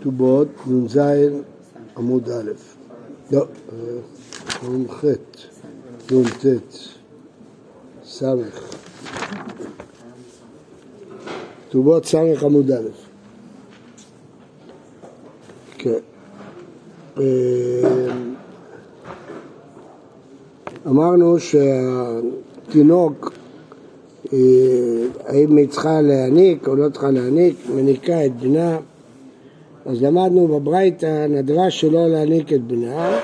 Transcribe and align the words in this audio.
כתובות, 0.00 0.48
נ"ז 0.66 0.98
עמוד 1.96 2.28
א', 2.30 2.52
לא, 3.32 3.46
נ"ח, 4.62 5.04
נ"ט, 6.10 6.46
ס', 8.04 8.22
כתובות 11.68 12.04
ס' 12.06 12.14
עמוד 12.14 12.70
א', 12.70 13.09
כן. 15.82 15.98
אה, 17.18 17.24
אמרנו 20.86 21.36
שהתינוק, 21.38 23.32
אה, 24.32 24.38
האם 25.26 25.56
היא 25.56 25.68
צריכה 25.68 26.00
להעניק 26.00 26.68
או 26.68 26.76
לא 26.76 26.88
צריכה 26.88 27.10
להעניק, 27.10 27.56
מניקה 27.74 28.26
את 28.26 28.36
בנה 28.36 28.78
אז 29.86 30.02
למדנו 30.02 30.48
בברייתא, 30.48 31.26
נדרש 31.26 31.80
שלא 31.80 32.08
להעניק 32.08 32.52
את 32.52 32.64
בנה, 32.64 33.18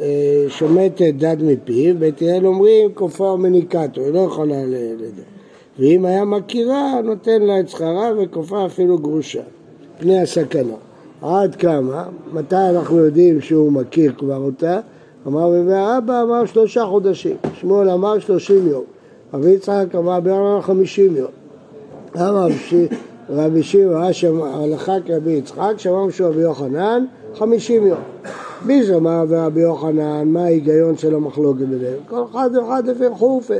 אה, 0.00 0.44
שומטת 0.48 1.14
דד 1.18 1.36
מפיו, 1.40 1.98
בית 1.98 2.22
הלל 2.22 2.46
אומרים 2.46 2.94
כופה 2.94 3.24
ומניקתו, 3.24 4.00
היא 4.00 4.12
לא 4.12 4.18
יכולה 4.18 4.64
לדעת. 4.64 5.24
ואם 5.78 6.04
היה 6.04 6.24
מכירה, 6.24 7.00
נותן 7.04 7.42
לה 7.42 7.60
את 7.60 7.68
שכרה 7.68 8.10
וכופה 8.18 8.66
אפילו 8.66 8.98
גרושה, 8.98 9.42
פני 9.98 10.20
הסכנה. 10.20 10.91
עד 11.22 11.54
כמה? 11.54 12.04
מתי 12.32 12.56
אנחנו 12.56 12.96
יודעים 12.96 13.40
שהוא 13.40 13.72
מכיר 13.72 14.12
כבר 14.18 14.36
אותה? 14.36 14.80
אמר 15.26 15.50
והאבא 15.66 16.22
אמר 16.22 16.44
שלושה 16.44 16.84
חודשים, 16.84 17.36
שמואל 17.54 17.90
אמר 17.90 18.18
שלושים 18.18 18.68
יום, 18.68 18.84
רבי 19.34 19.50
יצחק 19.50 19.94
אמר 19.94 20.20
בערך 20.20 20.64
חמישים 20.66 21.16
יום. 21.16 21.30
אמר 22.16 22.46
רבי 23.30 23.62
שמעון 23.62 24.62
הלכה 24.62 24.92
כרבי 25.06 25.30
יצחק, 25.30 25.72
שמענו 25.76 26.10
שהוא 26.10 26.28
רבי 26.28 26.40
יוחנן, 26.40 27.04
חמישים 27.34 27.86
יום. 27.86 28.00
מי 28.64 28.84
שמע 28.84 29.24
ורבי 29.28 29.60
יוחנן, 29.60 30.28
מה 30.28 30.44
ההיגיון 30.44 30.96
של 30.96 31.14
המחלוקת 31.14 31.60
ביניהם? 31.60 31.98
כל 32.08 32.24
אחד 32.30 32.50
ואחד 32.54 32.86
לפי 32.86 33.04
חופה. 33.12 33.54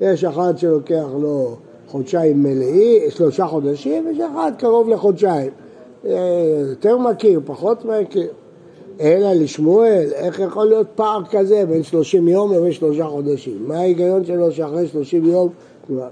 יש 0.00 0.24
אחד 0.24 0.58
שלוקח 0.58 1.06
לו 1.20 1.56
חודשיים 1.86 2.42
מלאים, 2.42 3.02
שלושה 3.10 3.46
חודשים, 3.46 4.04
יש 4.10 4.18
אחד 4.20 4.52
קרוב 4.58 4.88
לחודשיים. 4.88 5.50
אה, 6.06 6.64
יותר 6.70 6.98
מכיר, 6.98 7.40
פחות 7.44 7.84
מכיר. 7.84 8.28
אלא 9.00 9.32
לשמואל, 9.32 10.08
איך 10.14 10.38
יכול 10.38 10.66
להיות 10.66 10.86
פער 10.94 11.20
כזה 11.30 11.64
בין 11.66 11.82
שלושים 11.82 12.28
יום 12.28 12.52
לבין 12.52 12.72
שלושה 12.72 13.06
חודשים? 13.06 13.64
מה 13.66 13.78
ההיגיון 13.78 14.24
שלו 14.24 14.52
שאחרי 14.52 14.86
שלושים 14.86 15.24
יום 15.24 15.48
כבר? 15.86 16.08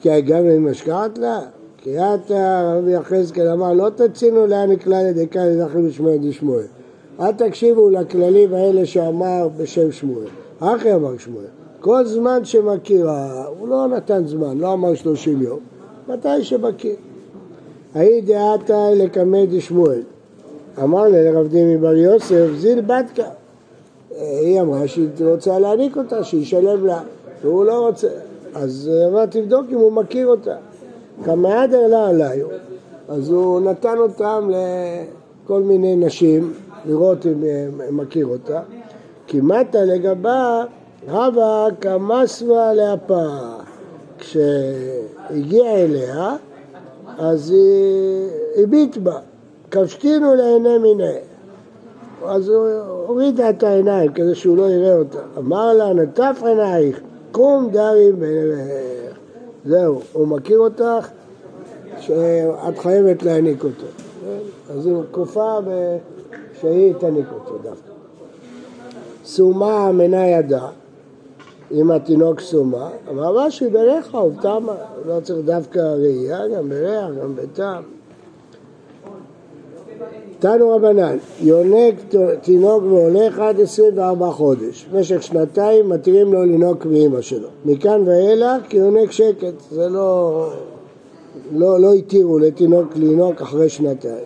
כי 0.00 0.20
גם 0.20 0.46
אם 0.46 0.68
השקעת 0.68 1.18
לה? 1.18 1.40
קריאת 1.84 2.30
רבי 2.78 2.92
יחזקאל 2.92 3.48
אמר 3.48 3.72
לא 3.72 3.88
תצינו 3.96 4.46
לאן 4.46 4.70
נקלע 4.70 5.02
לדקה 5.02 5.44
לזכרים 5.44 5.88
בשמואל 5.88 6.16
דשמואל 6.16 6.64
אל 7.20 7.32
תקשיבו 7.32 7.90
לכללים 7.90 8.54
האלה 8.54 8.86
שאמר 8.86 9.48
בשם 9.56 9.92
שמואל 9.92 10.26
אחי 10.60 10.94
אמר 10.94 11.18
שמואל 11.18 11.44
כל 11.80 12.04
זמן 12.04 12.44
שמכירה 12.44 13.46
הוא 13.58 13.68
לא 13.68 13.86
נתן 13.86 14.26
זמן 14.26 14.58
לא 14.58 14.72
אמר 14.72 14.94
שלושים 14.94 15.42
יום 15.42 15.58
מתי 16.08 16.44
שמכיר 16.44 16.96
ההיא 17.94 18.22
דעתה 18.22 18.90
לקמא 18.90 19.44
דשמואל. 19.44 20.02
אמר 20.82 21.08
לה 21.08 21.22
לרב 21.22 21.48
דימי 21.48 21.78
בר 21.78 21.94
יוסף 21.96 22.46
זיל 22.56 22.80
בתקה 22.80 23.28
היא 24.20 24.60
אמרה 24.60 24.88
שהיא 24.88 25.08
רוצה 25.20 25.58
להעניק 25.58 25.96
אותה 25.96 26.24
שישלם 26.24 26.86
לה 26.86 27.00
והוא 27.42 27.64
לא 27.64 27.86
רוצה. 27.86 28.08
אז 28.54 28.90
אמרה 29.08 29.26
תבדוק 29.26 29.66
אם 29.70 29.78
הוא 29.78 29.92
מכיר 29.92 30.26
אותה. 30.26 30.56
כמעד 31.24 31.74
אלה 31.74 32.08
עליו, 32.08 32.46
אז 33.08 33.30
הוא 33.30 33.60
נתן 33.60 33.98
אותם 33.98 34.50
לכל 34.50 35.62
מיני 35.62 35.96
נשים, 35.96 36.52
לראות 36.84 37.26
אם 37.26 37.44
מכיר 37.96 38.26
אותה. 38.26 38.60
כי 39.26 39.40
מטה 39.40 39.84
לגבה 39.84 40.64
רבה 41.08 41.66
כמסווה 41.80 42.74
לאפה. 42.74 43.26
כשהגיע 44.18 45.74
אליה, 45.74 46.36
אז 47.18 47.50
היא 47.50 48.62
הביט 48.62 48.96
בה, 48.96 49.18
כבשתינו 49.70 50.34
לעיני 50.34 50.78
מיני. 50.78 51.18
אז 52.26 52.48
הוא 52.48 52.68
הורידה 53.06 53.50
את 53.50 53.62
העיניים 53.62 54.12
כדי 54.12 54.34
שהוא 54.34 54.56
לא 54.56 54.70
יראה 54.70 54.96
אותה. 54.96 55.18
אמר 55.38 55.72
לה, 55.72 55.92
נטף 55.92 56.42
עינייך, 56.46 57.00
קום 57.32 57.68
דרי 57.70 58.12
בעיניך. 58.12 59.16
זהו, 59.64 60.00
הוא 60.12 60.28
מכיר 60.28 60.58
אותך, 60.58 61.08
שאת 62.00 62.78
חייבת 62.78 63.22
להעניק 63.22 63.64
אותו. 63.64 63.86
אז 64.70 64.86
הוא 64.86 65.02
כופה 65.10 65.58
שהיא 66.60 66.94
תעניק 66.98 67.26
אותו 67.34 67.58
דווקא. 67.62 67.92
סומה 69.24 69.92
מנה 69.92 70.26
ידה, 70.26 70.66
אם 71.72 71.90
התינוק 71.90 72.40
סומה, 72.40 72.88
אמר 73.10 73.36
רש"י 73.36 73.68
בריחה 73.68 74.18
ובתמה, 74.18 74.74
לא 75.06 75.20
צריך 75.22 75.38
דווקא 75.44 75.78
ראייה, 75.78 76.48
גם 76.48 76.68
בריח, 76.68 77.06
גם 77.22 77.34
בטעם. 77.36 77.82
תנו 80.38 80.70
רבנן, 80.70 81.16
יונק 81.40 81.94
תינוק 82.42 82.82
והולך 82.82 83.38
עד 83.38 83.60
24 83.60 84.30
חודש. 84.30 84.86
במשך 84.92 85.22
שנתיים 85.22 85.88
מתירים 85.88 86.32
לו 86.32 86.44
לנהוג 86.44 86.78
מאמא 86.86 87.20
שלו. 87.20 87.48
מכאן 87.64 88.02
ואילך 88.06 88.62
כי 88.68 88.76
יונק 88.76 89.12
שקט, 89.12 89.54
זה 89.70 89.88
לא... 89.88 90.48
לא, 91.52 91.80
לא 91.80 91.92
התירו 91.92 92.38
לתינוק 92.38 92.96
לנהוג 92.96 93.34
אחרי 93.42 93.68
שנתיים. 93.68 94.24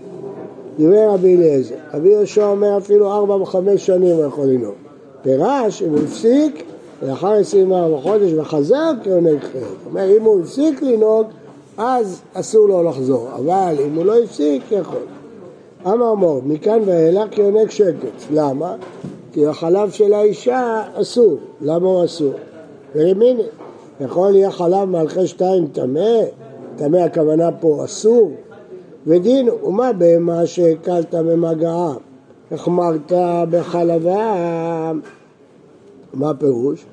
דברי 0.79 1.07
רבי 1.07 1.37
אליעזר, 1.37 1.75
רבי 1.95 2.09
יהושע 2.09 2.47
אומר 2.47 2.79
אפילו 2.79 3.13
ארבע 3.13 3.35
וחמש 3.35 3.87
שנים 3.87 4.17
הוא 4.17 4.25
יכול 4.25 4.47
לנהוג. 4.47 4.75
פירש, 5.23 5.83
אם 5.83 5.89
הוא 5.89 5.99
הפסיק, 5.99 6.65
לאחר 7.03 7.33
24 7.33 8.01
חודש 8.03 8.33
וחזר 8.33 8.93
כיונק 9.03 9.43
חלק. 9.43 9.63
אומר, 9.87 10.17
אם 10.17 10.23
הוא 10.23 10.41
הפסיק 10.41 10.83
לנהוג, 10.83 11.27
אז 11.79 12.23
אסור 12.35 12.69
לו 12.69 12.83
לחזור, 12.83 13.29
אבל 13.37 13.75
אם 13.87 13.95
הוא 13.95 14.05
לא 14.05 14.19
הפסיק, 14.19 14.63
יכול. 14.71 15.03
אמר 15.87 16.15
מור, 16.15 16.41
מכאן 16.45 16.79
ואילך 16.87 17.29
כיונק 17.31 17.71
שקץ. 17.71 18.27
למה? 18.31 18.75
כי 19.33 19.47
החלב 19.47 19.91
של 19.91 20.13
האישה 20.13 20.83
אסור. 20.95 21.37
למה 21.61 21.89
הוא 21.89 22.05
אסור? 22.05 22.33
ורימיני, 22.95 23.43
יכול 24.01 24.31
להיות 24.31 24.55
חלב 24.55 24.85
מלכי 24.85 25.27
שתיים 25.27 25.67
טמא? 25.67 26.21
טמא 26.77 26.97
הכוונה 26.97 27.53
פה 27.61 27.85
אסור? 27.85 28.31
ודין, 29.07 29.49
ומה 29.65 29.93
בהמה 29.93 30.47
שהקלת 30.47 31.15
במגעה? 31.15 31.93
החמרת 32.53 33.13
בחלבה? 33.51 34.93
מה 36.15 36.31
הפירוש? 36.31 36.85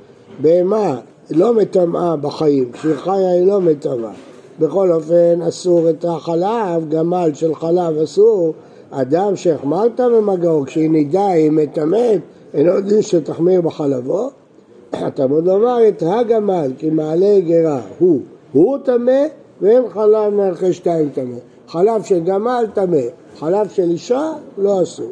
בהמה 0.42 1.00
לא 1.32 1.54
מטמאה 1.54 2.16
בחיים, 2.16 2.72
כשהיא 2.72 2.96
חיה 2.96 3.32
היא 3.32 3.48
לא 3.48 3.62
מטמאה. 3.62 4.12
בכל 4.60 4.92
אופן 4.92 5.42
אסור 5.42 5.90
את 5.90 6.06
החלב, 6.06 6.90
גמל 6.90 7.30
של 7.34 7.56
חלב 7.56 7.98
אסור, 7.98 8.54
אדם 8.92 9.36
שהחמרת 9.36 10.00
במגעו, 10.00 10.64
כשהיא 10.66 10.90
נידה 10.90 11.28
היא 11.28 11.52
מטמאת, 11.52 12.20
אינו 12.54 12.82
דין 12.82 13.02
שתחמיר 13.02 13.62
בחלבו, 13.62 14.30
התלמוד 14.94 15.48
לומר 15.48 15.88
את 15.88 16.04
הגמל, 16.06 16.72
כי 16.78 16.90
מעלה 16.90 17.40
גרה 17.40 17.82
הוא, 18.00 18.20
הוא 18.52 18.78
טמא 18.84 19.26
ואין 19.62 19.84
חלב 19.90 20.34
מערכי 20.34 20.74
שתיים 20.74 21.10
טמא. 21.10 21.38
חלב 21.68 22.04
של 22.04 22.20
גמל 22.20 22.66
טמא, 22.74 23.02
חלב 23.40 23.70
של 23.70 23.92
אישה 23.92 24.32
לא 24.58 24.84
אסור. 24.84 25.12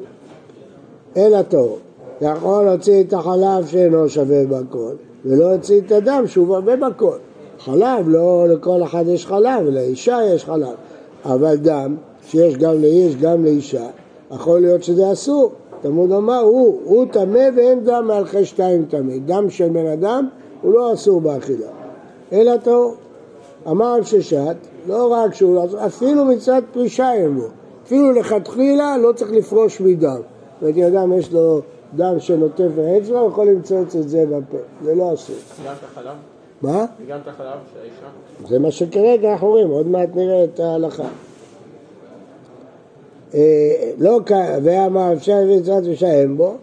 אלא 1.17 1.41
טוב, 1.41 1.79
יכול 2.21 2.65
להוציא 2.65 3.03
את 3.03 3.13
החלב 3.13 3.65
שאינו 3.67 4.09
שווה 4.09 4.45
בכל, 4.45 4.93
ולא 5.25 5.51
להוציא 5.51 5.81
את 5.81 5.91
הדם 5.91 6.23
שהוא 6.27 6.47
שווה 6.47 6.75
בכל. 6.75 7.17
חלב, 7.59 8.09
לא 8.09 8.45
לכל 8.49 8.83
אחד 8.83 9.03
יש 9.07 9.25
חלב, 9.25 9.65
לאישה 9.65 10.19
יש 10.33 10.45
חלב, 10.45 10.75
אבל 11.25 11.55
דם 11.55 11.95
שיש 12.25 12.57
גם 12.57 12.81
לאיש, 12.81 13.15
גם 13.15 13.43
לאישה, 13.43 13.87
יכול 14.31 14.59
להיות 14.59 14.83
שזה 14.83 15.11
אסור. 15.11 15.51
תלמוד 15.81 16.11
אמר, 16.11 16.39
הוא, 16.39 16.79
הוא 16.83 17.05
טמא 17.11 17.49
ואין 17.55 17.83
דם 17.83 18.03
מהלכי 18.07 18.45
שתיים 18.45 18.85
טמא. 18.85 19.13
דם 19.25 19.49
של 19.49 19.69
בן 19.69 19.85
אדם 19.85 20.27
הוא 20.61 20.73
לא 20.73 20.93
אסור 20.93 21.21
באכילה, 21.21 21.67
אלא 22.31 22.57
טהור. 22.57 22.95
אמר 23.67 24.01
ששת, 24.01 24.55
לא 24.87 25.11
רק 25.13 25.33
שהוא 25.33 25.55
לא 25.55 25.65
אסור, 25.65 25.85
אפילו 25.85 26.25
מצד 26.25 26.61
פרישה 26.73 27.13
אין 27.13 27.35
בו. 27.35 27.45
אפילו 27.85 28.11
לכתחילה 28.11 28.97
לא 28.97 29.11
צריך 29.11 29.31
לפרוש 29.31 29.81
מדם. 29.81 30.09
זאת 30.15 30.61
אומרת, 30.61 30.77
אם 30.77 30.83
אדם 30.83 31.13
יש 31.13 31.33
לו 31.33 31.61
דם 31.95 32.19
שנוטף 32.19 32.67
באצבע, 32.75 33.19
הוא 33.19 33.29
יכול 33.29 33.47
למצוא 33.47 33.81
את 33.81 33.91
זה 33.91 34.25
בפה, 34.25 34.57
זה 34.83 34.95
לא 34.95 35.13
אסור. 35.13 35.35
גם 35.65 35.73
את 35.79 35.83
החלב? 35.83 36.15
מה? 36.61 36.85
גם 37.07 37.19
את 37.23 37.27
החלב 37.27 37.57
של 37.73 37.79
האישה? 37.79 38.49
זה 38.49 38.59
מה 38.59 38.71
שכרגע 38.71 39.31
אנחנו 39.31 39.47
רואים, 39.47 39.69
עוד 39.69 39.87
מעט 39.87 40.09
נראה 40.15 40.43
את 40.43 40.59
ההלכה. 40.59 41.07
אה, 43.33 43.91
לא, 43.97 44.19
ואמר 44.63 45.13
אפשר 45.13 45.33
להביא 45.35 45.59
מצוות 45.59 45.83
ושאין 45.87 46.37
בו, 46.37 46.55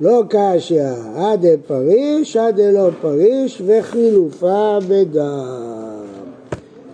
לא 0.00 0.22
קשיא 0.28 0.82
עד 1.16 1.46
פריש 1.66 2.36
עד 2.36 2.60
לא 2.60 2.88
פריש 3.00 3.62
וחילופה 3.66 4.78
בדם. 4.88 6.04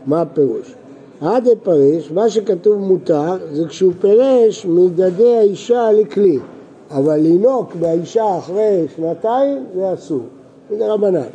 מה 0.06 0.20
הפירוש? 0.20 0.74
עד 1.20 1.48
פריש, 1.62 2.10
מה 2.10 2.30
שכתוב 2.30 2.78
מותר, 2.78 3.36
זה 3.52 3.68
כשהוא 3.68 3.92
פירש 4.00 4.66
מדדי 4.66 5.36
האישה 5.36 5.92
לכלי, 5.92 6.38
אבל 6.94 7.16
לינוק 7.16 7.74
באישה 7.74 8.38
אחרי 8.38 8.86
שנתיים 8.96 9.64
זה 9.74 9.94
אסור, 9.94 10.20
זה 10.70 10.92
רבנן. 10.92 11.28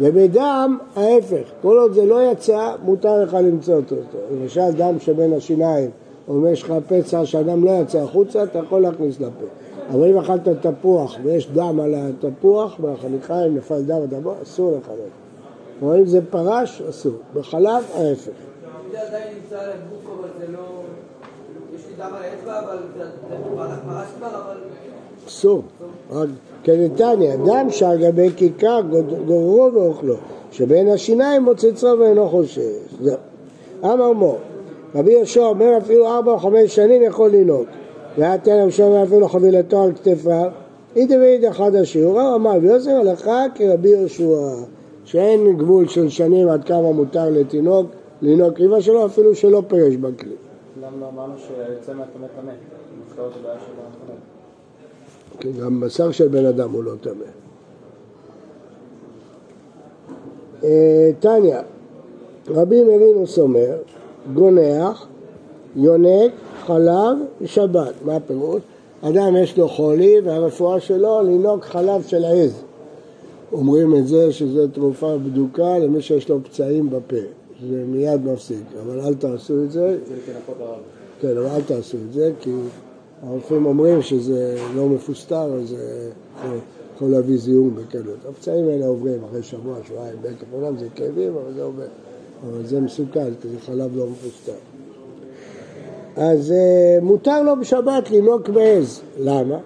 ובדם 0.00 0.78
ההפך, 0.96 1.48
כל 1.62 1.78
עוד 1.78 1.92
זה 1.92 2.06
לא 2.06 2.32
יצא, 2.32 2.74
מותר 2.84 3.22
לך 3.22 3.34
למצוא 3.34 3.74
אותו. 3.74 3.96
למשל 4.32 4.70
דם 4.76 5.00
שבין 5.00 5.32
השיניים, 5.32 5.90
או 6.28 6.34
אם 6.34 6.46
יש 6.46 6.62
לך 6.62 6.72
פצע 6.88 7.26
שאדם 7.26 7.64
לא 7.64 7.70
יצא 7.70 7.98
החוצה, 7.98 8.42
אתה 8.42 8.58
יכול 8.58 8.82
להכניס 8.82 9.20
לפה. 9.20 9.44
אבל 9.90 10.08
אם 10.10 10.18
אכלת 10.18 10.48
תפוח 10.66 11.16
ויש 11.22 11.50
דם 11.50 11.80
על 11.80 11.94
התפוח, 11.94 12.80
בחניכיים 12.80 13.56
נפל 13.56 13.82
דם 13.82 13.96
על 13.96 14.34
אסור 14.42 14.70
לך 14.70 14.88
לאכול. 14.88 15.08
אבל 15.82 15.98
אם 15.98 16.06
זה 16.06 16.20
פרש, 16.30 16.82
אסור. 16.82 17.12
בחלב, 17.34 17.84
ההפך. 17.94 18.30
זה 18.92 19.02
עדיין 19.02 19.34
נמצא 19.34 19.60
על 19.60 19.70
הגוף, 19.70 20.18
אבל 20.18 20.28
זה 20.38 20.52
לא... 20.52 20.82
יש 21.74 21.82
לי 21.86 21.92
דם 21.98 22.10
על 22.14 22.22
האצבע, 22.22 22.60
אבל 22.60 22.78
זה 22.98 23.04
פרש 23.86 24.08
כבר, 24.18 24.28
אבל... 24.28 24.56
אסור. 25.28 25.62
כנתניה, 26.62 27.36
דם 27.36 27.66
שעל 27.70 27.98
גבי 27.98 28.30
כיכר 28.36 28.80
גוררו 29.26 29.70
ואוכלו, 29.74 30.14
שבין 30.52 30.88
השיניים 30.88 31.42
מוצצו 31.42 31.86
ואינו 31.98 32.28
חושש. 32.28 32.60
אמר 33.84 34.12
מור, 34.12 34.36
רבי 34.94 35.12
יהושע 35.12 35.44
אומר 35.44 35.78
אפילו 35.78 36.06
ארבע 36.06 36.32
או 36.32 36.38
חמש 36.38 36.74
שנים 36.74 37.02
יכול 37.02 37.30
לנהוג. 37.30 37.64
והיה 38.18 38.38
תל 38.38 38.62
ראשון 38.64 38.96
אפילו 38.96 39.28
חבילתו 39.28 39.82
על 39.82 39.92
כתפיו, 39.92 40.50
אידי 40.96 41.16
ואידי 41.16 41.48
אחד 41.48 41.74
השיעור, 41.74 42.34
אמר 42.34 42.52
ויוסף 42.62 42.90
הלכה 43.00 43.44
כרבי 43.54 43.88
יהושע, 43.88 44.34
שאין 45.04 45.56
גבול 45.56 45.88
של 45.88 46.08
שנים 46.08 46.48
עד 46.48 46.64
כמה 46.64 46.92
מותר 46.92 47.30
לתינוק 47.30 47.86
לנהוג 48.22 48.54
קריבה 48.54 48.80
שלו 48.80 49.06
אפילו 49.06 49.34
שלא 49.34 49.62
פירש 49.68 49.96
בכלי. 49.96 50.34
למה 50.82 51.08
אמרנו 51.08 51.34
שיוצא 51.38 51.92
מהטמא 51.94 52.26
טמא? 52.40 52.52
של 55.42 55.52
כן, 55.52 55.60
גם 55.60 55.80
בשר 55.80 56.10
של 56.10 56.28
בן 56.28 56.46
אדם 56.46 56.70
הוא 56.72 56.84
לא 56.84 56.92
טמא. 57.00 57.24
אה, 60.64 61.10
טניה, 61.20 61.60
רבי 62.48 62.82
מרינוס 62.82 63.38
אומר, 63.38 63.76
גונח, 64.34 65.06
יונק, 65.76 66.32
חלב 66.66 67.18
ושבת. 67.40 67.94
מה 68.04 68.16
הפירוש? 68.16 68.62
אדם 69.02 69.36
יש 69.36 69.58
לו 69.58 69.68
חולי 69.68 70.20
והרפואה 70.24 70.80
שלו 70.80 71.22
לנהוג 71.22 71.62
חלב 71.62 72.02
של 72.02 72.24
עז. 72.24 72.62
אומרים 73.52 73.96
את 73.96 74.06
זה 74.06 74.32
שזו 74.32 74.68
תרופה 74.68 75.18
בדוקה 75.18 75.78
למי 75.78 76.02
שיש 76.02 76.28
לו 76.28 76.44
פצעים 76.44 76.90
בפה, 76.90 77.16
זה 77.70 77.84
מיד 77.86 78.24
מפסיק, 78.24 78.64
אבל 78.82 79.00
אל 79.00 79.14
תעשו 79.14 79.64
את 79.64 79.70
זה. 79.70 79.98
כן, 81.20 81.36
אבל 81.36 81.46
אל 81.46 81.62
תעשו 81.62 81.96
את 82.08 82.12
זה, 82.12 82.32
כי 82.40 82.50
הרופאים 83.22 83.66
אומרים 83.66 84.02
שזה 84.02 84.56
לא 84.74 84.86
מפוסטר, 84.88 85.52
אז 85.54 85.68
זה 85.68 86.10
יכול 86.94 87.08
להביא 87.08 87.38
זיהום 87.38 87.74
בקלות. 87.74 88.18
הפצעים 88.28 88.68
האלה 88.68 88.86
עוברים 88.86 89.18
אחרי 89.24 89.42
שבוע, 89.42 89.74
שבועיים, 89.88 90.16
בין 90.22 90.32
כפולם 90.36 90.78
זה 90.78 90.86
כאבים, 90.94 91.32
אבל 91.32 91.54
זה 91.54 91.62
עובר. 91.62 91.86
אבל 92.46 92.66
זה 92.66 92.80
מסוכן, 92.80 93.30
כי 93.42 93.48
זה 93.48 93.60
חלב 93.66 93.96
לא 93.96 94.06
מפוסטר. 94.06 94.52
אז 96.16 96.50
uh, 96.50 97.04
מותר 97.04 97.42
לו 97.42 97.56
בשבת 97.60 98.10
לנהוג 98.10 98.50
בעז. 98.50 99.00
למה? 99.20 99.58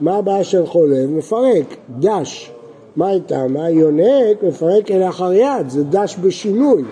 מה 0.00 0.16
הבעיה 0.16 0.44
של 0.44 0.66
חולה? 0.66 1.06
מפרק, 1.06 1.76
דש. 1.98 2.52
מה 2.96 3.08
הייתה? 3.08 3.46
מה 3.46 3.70
יונק 3.70 4.42
מפרק 4.42 4.90
אל 4.90 5.08
אחר 5.08 5.32
יד, 5.32 5.68
זה 5.68 5.84
דש 5.84 6.16
בשינוי, 6.22 6.82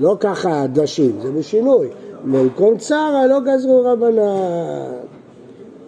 לא 0.00 0.16
ככה 0.20 0.66
דשים, 0.72 1.12
זה 1.22 1.30
בשינוי. 1.32 1.88
במקום 2.24 2.78
צרה 2.78 3.26
לא 3.26 3.40
גזרו 3.40 3.82
רבנן. 3.84 5.07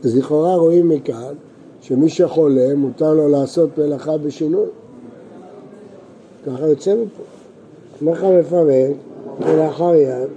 אז 0.05 0.17
לכאורה 0.17 0.57
רואים 0.57 0.89
מכאן 0.89 1.35
שמי 1.81 2.09
שחולה 2.09 2.75
מותר 2.75 3.15
לו 3.15 3.29
לעשות 3.29 3.79
מלאכה 3.79 4.19
בשינוי. 4.19 4.67
ככה 6.47 6.67
יוצא 6.67 6.95
מפה. 6.95 7.23
ככה 8.15 8.31
מפרק 8.31 8.97
כלאחר 9.39 9.95
יד 9.95 10.29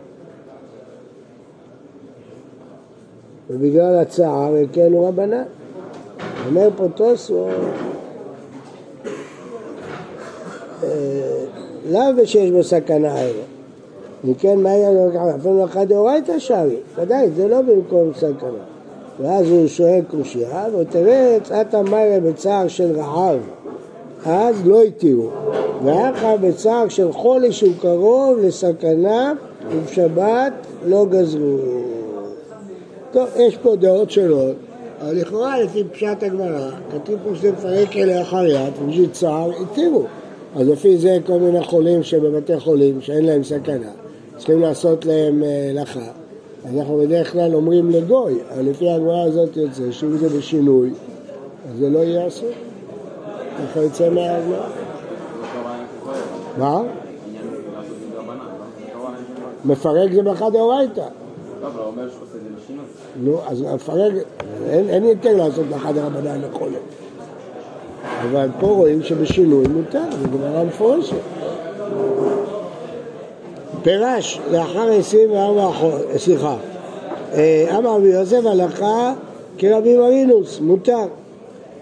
ובגלל 3.49 3.95
הצער 3.95 4.55
הקלו 4.55 5.05
רבנן. 5.07 5.43
אומר 6.45 6.69
פה 6.77 6.87
אה, 10.83 11.45
לאו 11.91 12.17
ושיש 12.17 12.51
בו 12.51 12.63
סכנה 12.63 13.15
היום. 13.15 13.45
אם 14.25 14.33
כן, 14.33 14.59
מה 14.59 14.71
היה 14.71 14.91
לו 14.91 15.11
ככה? 15.13 15.35
אפילו 15.35 15.53
מלאכה 15.53 15.85
דאורייתא 15.85 16.39
שרי, 16.39 16.77
ודאי, 16.95 17.29
זה 17.29 17.47
לא 17.47 17.61
במקום 17.61 18.11
סכנה. 18.13 18.72
ואז 19.19 19.49
הוא 19.49 19.67
שואל 19.67 20.01
קושייה, 20.11 20.65
ותראה 20.79 21.37
עתה 21.51 21.81
מראה 21.81 22.19
בצער 22.19 22.67
של 22.67 22.99
רעב, 22.99 23.39
אז 24.25 24.67
לא 24.67 24.81
התירו. 24.81 25.29
ואחר 25.83 26.35
בצער 26.41 26.89
של 26.89 27.11
חולי 27.11 27.51
שהוא 27.51 27.73
קרוב 27.81 28.37
לסכנה, 28.41 29.33
ובשבת 29.71 30.53
לא 30.85 31.05
גזרו. 31.09 31.57
טוב, 33.11 33.27
יש 33.35 33.57
פה 33.57 33.75
דעות 33.75 34.11
שונות, 34.11 34.55
אבל 35.01 35.15
לכאורה 35.15 35.59
לפי 35.59 35.83
פשט 35.91 36.23
הגמרא, 36.23 36.69
כתוב 36.91 37.15
פה 37.23 37.35
שזה 37.35 37.51
מפרק 37.51 37.97
אלה 37.97 38.21
אחר 38.21 38.45
יד, 38.45 38.73
ובשביל 38.83 39.09
צער 39.09 39.51
התירו. 39.61 40.03
אז 40.55 40.67
לפי 40.67 40.97
זה 40.97 41.17
כל 41.25 41.39
מיני 41.39 41.63
חולים 41.63 42.03
שבבתי 42.03 42.59
חולים, 42.59 43.01
שאין 43.01 43.25
להם 43.25 43.43
סכנה, 43.43 43.89
צריכים 44.37 44.61
לעשות 44.61 45.05
להם 45.05 45.39
מלאכה. 45.39 46.22
אנחנו 46.65 46.97
בדרך 46.97 47.31
כלל 47.31 47.55
אומרים 47.55 47.89
לגוי, 47.89 48.39
אבל 48.53 48.65
לפי 48.65 48.89
הגמרא 48.89 49.23
הזאת 49.23 49.57
יוצא 49.57 49.91
שאם 49.91 50.17
זה 50.17 50.29
בשינוי, 50.29 50.89
אז 51.69 51.77
זה 51.77 51.89
לא 51.89 51.99
יהיה 51.99 52.27
אסור. 52.27 52.49
ככה 53.57 53.79
יוצא 53.79 54.09
מהגמרא. 54.09 54.67
מה? 56.57 56.81
מפרק 59.65 60.11
זה 60.13 60.23
ברכה 60.23 60.49
דאורייתא. 60.49 61.05
נו, 63.23 63.39
אז 63.47 63.61
מפרק, 63.61 64.13
אין 64.69 65.03
יותר 65.03 65.37
לעשות 65.37 65.65
ברכה 65.65 65.91
דרבנן 65.91 66.41
לחולה. 66.41 66.77
אבל 68.21 68.47
פה 68.59 68.67
רואים 68.67 69.03
שבשינוי 69.03 69.67
מותר, 69.67 70.03
זה 70.21 70.27
גמרא 70.27 70.63
מפורשת. 70.63 71.15
פירש 73.83 74.39
לאחר 74.51 74.91
24 74.99 75.71
חודש, 75.73 76.23
סליחה, 76.23 76.55
אה, 77.33 77.77
אמר 77.77 77.95
רבי 77.95 78.07
יוסף 78.07 78.45
הלכה 78.45 79.13
כרבי 79.57 79.97
מרינוס, 79.97 80.59
מותר. 80.59 81.05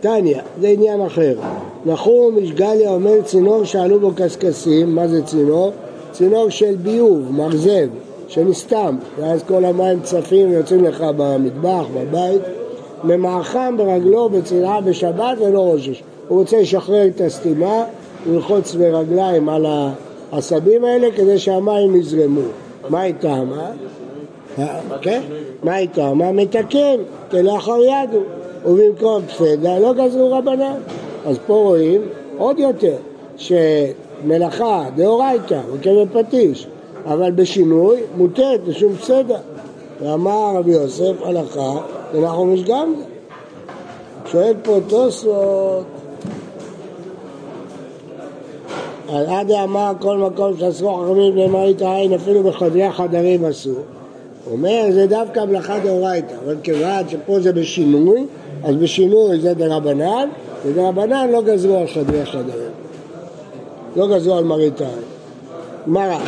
טניה, 0.02 0.42
זה 0.62 0.68
עניין 0.68 1.02
אחר. 1.02 1.34
נחום 1.86 2.38
איש 2.38 2.52
גליה 2.52 2.90
אומר 2.90 3.22
צינור 3.22 3.64
שעלו 3.64 4.00
בו 4.00 4.12
קשקשים, 4.16 4.96
מה 4.96 5.08
זה 5.08 5.24
צינור? 5.24 5.72
צינור 6.12 6.50
של 6.50 6.76
ביוב, 6.76 7.32
מרזב, 7.32 7.88
שנסתם, 8.28 8.98
ואז 9.20 9.44
כל 9.44 9.66
המים 9.66 10.00
צפים 10.02 10.50
ויוצאים 10.50 10.84
לך 10.84 11.04
במטבח, 11.18 11.86
בבית, 11.94 12.42
ממעכם 13.04 13.78
ברגלו 13.78 14.30
בצנעה 14.30 14.82
בשבת 14.82 15.38
ולא 15.40 15.60
רושש. 15.60 16.04
הוא 16.28 16.40
רוצה 16.40 16.62
לשחרר 16.62 17.08
את 17.08 17.22
הסתימה, 17.22 17.84
ללחוץ 18.30 18.76
ברגליים 18.76 19.50
על 19.50 19.66
העשבים 20.32 20.86
האלה 20.86 21.08
כדי 21.16 21.40
שהמים 21.40 21.96
יזרמו. 21.96 22.42
מה 22.90 23.04
איתם, 23.04 23.48
אה? 24.58 24.80
כן? 25.02 25.22
מה 25.64 25.78
איתם? 25.78 26.18
מה 26.18 26.32
מתקן? 26.32 26.96
כלאחר 27.32 27.78
ידו. 27.82 28.20
ובמקום 28.66 29.22
פסדה 29.22 29.80
לא 29.80 29.94
גזרו 29.94 30.32
רבנן. 30.32 30.76
אז 31.26 31.38
פה 31.48 31.54
רואים 31.54 32.02
עוד 32.38 32.60
יותר, 32.60 32.96
שמלאכה 33.38 34.86
דאורייתא, 34.96 35.60
וכבד 35.74 36.06
פטיש, 36.14 36.68
אבל 37.06 37.32
בשינוי 37.32 38.02
מוטט 38.18 38.60
לשום 38.68 38.96
פסדה. 38.96 39.38
ואמר 40.02 40.54
רבי 40.56 40.72
יוסף 40.72 41.22
הלכה, 41.24 41.72
ואנחנו 42.14 42.46
משגם 42.46 42.94
זה. 42.98 43.04
שואל 44.32 44.54
פה 44.64 44.78
תוספות 44.88 45.86
אז 49.12 49.28
עדי 49.30 49.60
אמר 49.64 49.92
כל 50.00 50.18
מקום 50.18 50.58
שאסרו 50.58 50.94
חכמים 50.96 51.38
למראית 51.38 51.82
העין 51.82 52.14
אפילו 52.14 52.44
בחדרי 52.44 52.84
החדרים. 52.84 53.44
הוא 53.44 54.52
אומר 54.52 54.86
זה 54.92 55.08
דווקא 55.08 55.46
מלאכה 55.46 55.80
דאורייתא, 55.80 56.36
אבל 56.46 56.56
כיוון 56.64 57.10
שפה 57.10 57.40
זה 57.40 57.54
בשינוי, 57.54 58.26
אז 58.64 58.76
בשינוי 58.76 59.40
זה 59.40 59.54
דרבנן, 59.54 60.30
ודרבנן 60.66 61.30
לא 61.32 61.42
גזרו 61.42 61.78
על 61.78 61.88
חדרי 61.88 62.26
חדרים. 62.26 62.72
לא 63.96 64.08
גזרו 64.08 64.36
על 64.36 64.44
מראית 64.44 64.82
העין. 64.82 64.94
גמרא, 65.88 66.20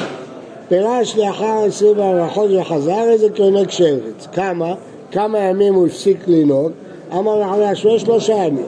פירש 0.69 1.17
לאחר 1.17 1.63
עשרים 1.67 1.95
חודש 2.29 2.53
וחזר 2.53 3.09
איזה 3.09 3.29
כעונק 3.29 3.71
שרץ. 3.71 4.27
כמה? 4.33 4.73
כמה 5.11 5.39
ימים 5.39 5.73
הוא 5.73 5.87
הפסיק 5.87 6.17
לנהוג, 6.27 6.71
אמר 7.13 7.39
לחבר 7.39 7.73
שמואל 7.73 7.97
שלושה 7.97 8.33
ימים. 8.33 8.65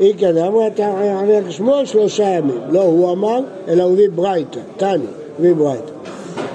אי 0.00 0.12
כזה, 0.14 0.46
אמר 0.46 0.60
לחבר 0.68 1.50
שמואל 1.50 1.84
שלושה 1.84 2.24
ימים. 2.24 2.60
לא 2.70 2.82
הוא 2.82 3.12
אמר, 3.12 3.40
אלא 3.68 3.82
הוא 3.82 3.92
הביא 3.92 4.08
ברייתא, 4.14 4.60
תני, 4.76 5.04
הביא. 5.38 5.80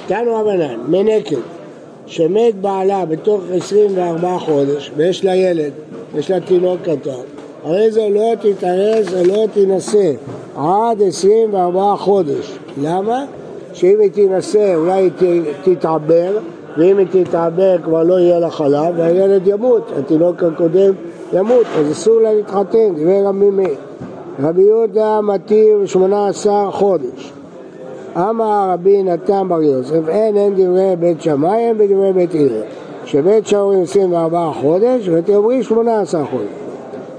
תנו 0.08 0.36
רבנן, 0.36 0.80
מנקת, 0.88 1.38
שמת 2.06 2.56
בעלה 2.62 3.06
בתוך 3.06 3.42
24 3.52 4.38
חודש, 4.38 4.92
ויש 4.96 5.26
לה 5.26 5.36
ילד, 5.36 5.72
יש 6.18 6.32
לה 6.32 6.40
תינוק 6.40 6.82
קטן, 6.82 7.22
הרי 7.64 7.92
זה 7.92 8.08
לא 8.10 8.34
תתארס 8.42 9.08
ולא 9.12 9.46
תינשא 9.54 10.12
עד 10.58 11.02
24 11.02 11.96
חודש. 11.98 12.58
למה? 12.82 13.26
שאם 13.74 14.00
היא 14.00 14.12
תינשא 14.12 14.76
אולי 14.76 15.10
היא 15.22 15.42
תתעבר, 15.64 16.38
ואם 16.80 16.98
היא 16.98 17.08
תתעבר 17.26 17.78
כבר 17.84 18.04
לא 18.04 18.20
יהיה 18.20 18.40
לה 18.40 18.50
חלב, 18.50 18.94
והילד 18.98 19.48
ימות, 19.48 19.92
התינוק 20.00 20.44
הקודם 20.44 20.94
ימות, 21.34 21.66
אז 21.80 21.92
אסור 21.92 22.22
לה 22.22 22.34
להתחתן, 22.34 22.96
דיבר 22.96 23.26
רבי 23.26 23.50
מאיר. 23.50 23.76
רבי 24.44 24.62
יהודה 24.62 25.22
מתיר 25.22 25.86
18 25.86 26.72
חודש. 26.72 27.34
אמר 28.18 28.70
רבי 28.74 29.04
נתן 29.04 29.48
בר 29.48 29.62
יוסף, 29.62 30.08
אין 30.08 30.38
אין 30.38 30.54
דברי 30.56 30.96
בית 31.00 31.22
שמאי, 31.22 31.58
אין 31.58 31.78
בדברי 31.78 32.14
בית 32.14 32.34
הלל. 32.34 32.62
שבית 33.06 33.48
שעורים 33.48 33.82
24 33.82 34.52
חודש, 34.62 35.10
עברי 35.34 35.64
18 35.64 36.26
חודש. 36.26 36.44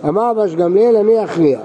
אמר 0.09 0.31
אבש 0.31 0.55
גמליאל, 0.55 0.97
אני 0.97 1.25
אכריע. 1.25 1.59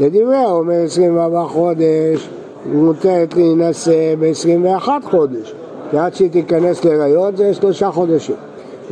לדברי 0.00 0.44
אומר 0.44 0.74
24 0.84 1.44
חודש, 1.44 2.28
מותרת 2.72 3.36
להינשא 3.36 4.14
ב-21 4.20 4.88
חודש, 5.02 5.54
כי 5.94 5.98
עד 5.98 6.14
שהיא 6.14 6.30
תיכנס 6.30 6.84
להיריון 6.84 7.36
זה 7.36 7.54
שלושה 7.54 7.90
חודשים. 7.90 8.34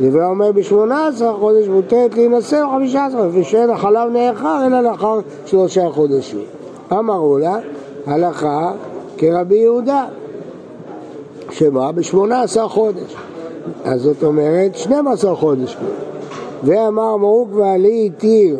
דברי 0.01 0.25
אומר 0.25 0.51
ב-18 0.51 1.23
חודש 1.39 1.67
מותרת 1.67 2.15
להינשא 2.15 2.63
ב-15 2.65 3.11
חודש, 3.15 3.31
ושאין 3.33 3.69
החלב 3.69 4.09
נאחר 4.13 4.65
אלא 4.65 4.81
לאחר 4.81 5.19
שלושה 5.45 5.89
חודשים. 5.89 6.43
אמרו 6.91 7.37
לה, 7.37 7.57
הלכה 8.05 8.71
כרבי 9.17 9.55
יהודה, 9.55 10.05
שמה 11.49 11.91
ב-18 11.91 12.67
חודש. 12.67 13.15
אז 13.85 14.01
זאת 14.01 14.23
אומרת 14.23 14.75
12 14.75 15.35
חודש. 15.35 15.77
ואמר 16.63 17.17
מרוק 17.17 17.49
ועלי 17.55 18.09
התיר 18.15 18.57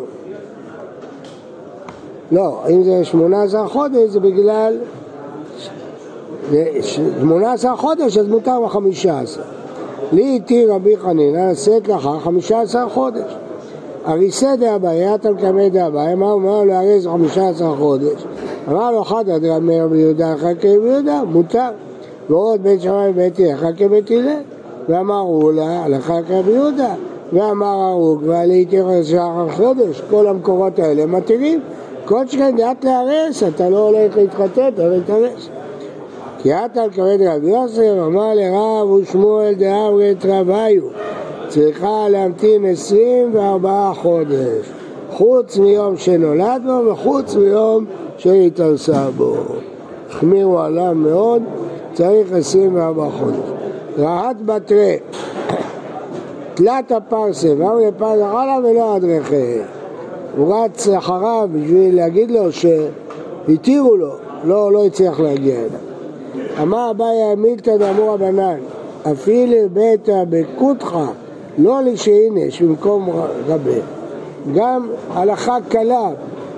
לא, 2.31 2.63
אם 2.69 2.83
זה 2.83 3.05
18 3.05 3.67
חודש 3.67 4.09
זה 4.09 4.19
בגלל 4.19 4.77
18 6.51 7.75
חודש 7.75 8.17
אז 8.17 8.27
מותר 8.27 8.59
ב 8.65 8.67
15. 8.67 9.43
לי 10.11 10.35
התיר 10.35 10.73
רבי 10.73 10.97
חנינא 10.97 11.51
לשאת 11.51 11.87
לאחר 11.87 12.19
15 12.19 12.89
חודש. 12.89 13.35
אריסא 14.07 14.55
דאביי, 14.55 15.15
מקמא 15.31 15.67
דאביי, 15.67 16.15
מה 16.15 16.31
אומר 16.31 16.63
לו 16.63 16.73
הרי 16.73 16.99
זה 16.99 17.09
15 17.09 17.75
חודש? 17.75 18.25
אמר 18.67 18.91
לו 18.91 19.01
אחד 19.01 19.29
הדרמר 19.29 19.87
ביהודה 19.87 20.33
אחר 20.33 20.55
כביהודה, 20.55 21.23
מותר. 21.23 21.69
ועוד 22.29 22.63
בית 22.63 22.81
שמאי 22.81 23.09
ובית 23.09 23.39
הלל 23.39 23.53
אחר 23.53 23.73
כבית 23.77 24.11
הלל. 24.11 24.41
ואמרו 24.89 25.51
לה, 25.51 25.83
הלכה 25.83 26.21
כרבי 26.27 26.51
יהודה. 26.51 26.93
ואמר 27.33 27.81
הרוג 27.81 28.23
ועלי 28.25 28.65
תיכנס 28.65 29.07
שחר 29.07 29.49
חודש, 29.49 30.01
כל 30.09 30.27
המקורות 30.27 30.79
האלה 30.79 31.05
מתירים. 31.05 31.59
כל 32.05 32.27
שכן 32.27 32.55
דעת 32.57 32.85
להרס, 32.85 33.43
אתה 33.43 33.69
לא 33.69 33.87
הולך 33.87 34.17
להתחתן, 34.17 34.67
אתה 34.73 34.81
הולך 34.81 34.95
להתארס. 35.09 35.49
כי 36.43 36.53
את 36.53 36.77
על 36.77 36.89
כבד 36.91 37.17
רבי 37.21 37.49
יוסף, 37.49 37.93
אמר 38.05 38.33
לרב 38.33 38.89
ושמואל 38.89 39.53
דאמרי 39.53 40.15
תרוויו, 40.15 40.83
צריכה 41.47 42.09
להמתין 42.09 42.65
24 42.65 43.91
חודש, 43.95 44.71
חוץ 45.11 45.57
מיום 45.57 45.97
שנולד 45.97 46.61
בו 46.65 46.91
וחוץ 46.91 47.35
מיום 47.35 47.85
שהתארסה 48.17 49.09
בו. 49.17 49.35
החמירו 50.09 50.59
עליו 50.59 50.93
מאוד, 50.95 51.41
צריך 51.93 52.33
24 52.33 53.09
חודש. 53.19 53.49
רעת 53.97 54.45
בתרי, 54.45 54.97
תלת 56.53 56.91
הפרסה, 56.91 57.47
ואמר 57.57 57.75
לפרסה 57.75 58.31
חלה 58.31 58.57
ולא 58.63 58.97
אדרכי. 58.97 59.57
הוא 60.37 60.55
רץ 60.55 60.87
אחריו 60.87 61.49
בשביל 61.53 61.95
להגיד 61.95 62.31
לו 62.31 62.51
שהתירו 62.51 63.95
לו, 63.95 64.11
לא, 64.43 64.71
לא 64.71 64.85
הצליח 64.85 65.19
להגיע 65.19 65.55
אליו. 65.55 65.92
אמר 66.61 66.91
אביי 66.91 67.35
מילתא 67.37 67.77
דאמור 67.77 68.13
רבנן, 68.13 68.57
אפילו 69.11 69.69
ביתא 69.73 70.23
בקותחא, 70.29 71.05
לא 71.57 71.81
לשעינש 71.81 72.61
במקום 72.61 73.09
רבה. 73.47 73.79
גם 74.55 74.87
הלכה 75.13 75.57
קלה, 75.69 76.09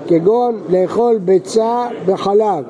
כגון 0.06 0.60
לאכול 0.68 1.18
ביצה 1.18 1.86
בחלב. 2.06 2.64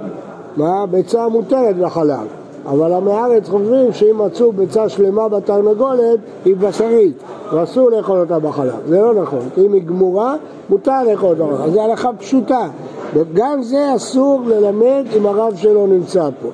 מה? 0.57 0.87
ביצה 0.87 1.29
מותרת 1.29 1.77
בחלב. 1.77 2.27
אבל 2.67 2.93
עמי 2.93 3.13
הארץ 3.13 3.49
חושבים 3.49 3.93
שאם 3.93 4.27
מצאו 4.27 4.53
ביצה 4.53 4.89
שלמה 4.89 5.29
בתרנגולת, 5.29 6.19
היא 6.45 6.57
בשרית, 6.57 7.17
ואסור 7.53 7.91
לאכול 7.91 8.21
אותה 8.21 8.39
בחלב. 8.39 8.77
זה 8.87 9.01
לא 9.01 9.15
נכון, 9.15 9.49
כי 9.55 9.67
אם 9.67 9.73
היא 9.73 9.83
גמורה, 9.83 10.37
מותר 10.71 11.03
לאכול 11.11 11.29
אותה 11.29 11.45
בחלב. 11.45 11.73
זו 11.73 11.81
הלכה 11.81 12.11
פשוטה. 12.13 12.69
וגם 13.15 13.63
זה 13.63 13.95
אסור 13.97 14.41
ללמד 14.47 15.05
אם 15.17 15.27
הרב 15.27 15.57
שלו 15.57 15.87
נמצא 15.87 16.29
פה. 16.43 16.49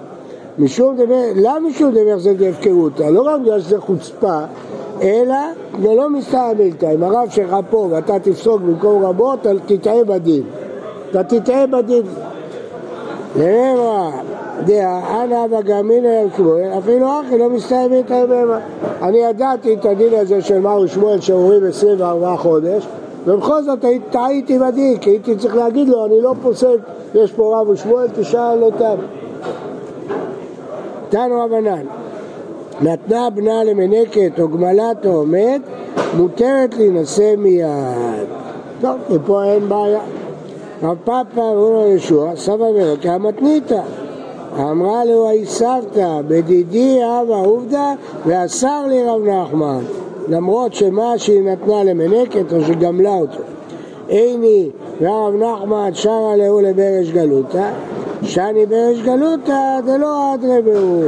משום 0.59 0.97
דבר, 0.97 1.23
למה 1.37 1.61
משום 1.61 1.91
דבר 1.91 2.19
זה 2.19 2.35
הפקרות? 2.51 3.01
לא 3.01 3.23
רק 3.23 3.41
בגלל 3.41 3.61
שזה 3.61 3.81
חוצפה, 3.81 4.39
אלא 5.03 5.37
זה 5.83 5.95
לא 5.95 6.11
מסתער 6.11 6.55
בלתה. 6.59 6.91
אם 6.91 7.03
הרב 7.03 7.29
שלך 7.31 7.57
פה 7.71 7.89
ואתה 7.91 8.19
תפסוק 8.19 8.61
במקום 8.61 9.05
רבות, 9.05 9.47
תטעה 9.67 10.05
בדין. 10.05 10.43
אתה 11.11 11.25
תטעה 11.25 11.67
בדין. 11.67 12.03
נאמר, 13.37 14.11
דעה, 14.65 15.25
אנא 15.25 15.45
אבא 15.45 15.61
גמינא 15.61 16.07
ים 16.07 16.29
שמואל, 16.37 16.71
אפילו 16.79 17.07
אחי 17.21 17.39
לא 17.39 17.51
מסתיים 17.51 17.91
את 18.01 18.11
היממה. 18.11 18.59
אני 19.03 19.19
ידעתי 19.19 19.75
את 19.75 19.85
הדין 19.85 20.15
הזה 20.15 20.43
של 20.43 20.59
מר 20.59 20.87
שמואל 20.87 21.21
שאומרים 21.21 21.67
24 21.67 22.37
חודש, 22.37 22.87
ובכל 23.27 23.63
זאת 23.63 23.79
טעיתי 24.11 24.59
בדין, 24.59 24.99
כי 24.99 25.11
הייתי 25.11 25.37
צריך 25.37 25.57
להגיד 25.57 25.89
לו, 25.89 26.07
אני 26.07 26.21
לא 26.21 26.35
פוסק, 26.43 26.77
יש 27.15 27.33
פה 27.33 27.61
רב 27.61 27.69
ושמואל, 27.69 28.07
תשאל 28.15 28.63
אותם. 28.63 28.95
תנו 31.12 31.45
רבנן, 31.45 31.87
נתנה 32.81 33.31
בנה 33.31 33.64
למנקת 33.64 34.40
או 34.40 34.49
גמלת 34.49 35.07
או 35.07 35.26
מת, 35.26 35.61
מותרת 36.16 36.76
להינשא 36.76 37.35
מיד. 37.38 38.26
טוב, 38.81 38.97
ופה 39.11 39.45
אין 39.45 39.69
בעיה. 39.69 40.00
רב 40.83 40.97
פאפא 41.04 41.40
ואומר 41.40 41.87
ישוע, 41.87 42.37
סבא 42.37 42.73
ברקה 42.73 43.19
מתניתא. 43.19 43.81
אמרה 44.59 45.04
לו 45.04 45.28
היי 45.28 45.47
סבתא, 45.47 46.21
בדידי 46.28 46.99
אבא 47.04 47.35
עובדא, 47.35 47.92
ואסר 48.26 48.87
לי 48.88 49.04
רב 49.04 49.23
נחמן, 49.25 49.81
למרות 50.28 50.75
שמה 50.75 51.19
שהיא 51.19 51.42
נתנה 51.42 51.85
למנקת 51.85 52.52
או 52.52 52.64
שגמלה 52.64 53.14
אותו. 53.14 53.42
איני 54.09 54.69
ורב 55.00 55.35
נחמן 55.35 55.90
שרה 55.95 56.37
להו 56.37 56.61
לברש 56.61 57.11
גלותא, 57.11 57.71
שאני 58.23 58.67
ברש 58.67 59.00
גלותא 59.05 59.81
דלא 59.87 60.35
אדרי 60.35 60.62
בהו. 60.62 61.02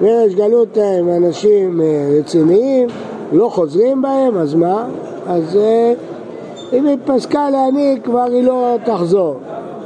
ברש 0.00 0.34
גלותא 0.34 0.80
הם 0.80 1.08
אנשים 1.08 1.80
אה, 1.80 2.08
רציניים, 2.18 2.88
לא 3.32 3.48
חוזרים 3.48 4.02
בהם, 4.02 4.36
אז 4.36 4.54
מה? 4.54 4.84
אז 5.26 5.56
אה, 5.56 5.92
אם 6.72 6.86
היא 6.86 6.96
פסקה 7.04 7.50
להעניק 7.50 8.04
כבר 8.04 8.26
היא 8.32 8.44
לא 8.44 8.76
תחזור. 8.84 9.34